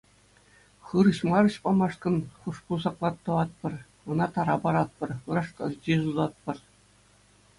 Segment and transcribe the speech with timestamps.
[0.91, 2.15] Хырӑҫ-марӑҫ памашкӑн
[2.45, 3.73] хушпу саклат хыватпӑр,
[4.15, 6.57] ӑна тара паратпӑр, ыраш калчи сутатпӑр.